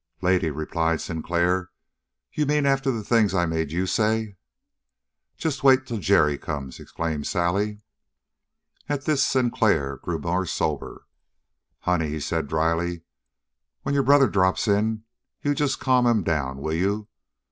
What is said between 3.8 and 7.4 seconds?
say." "Just wait till Jerry comes," exclaimed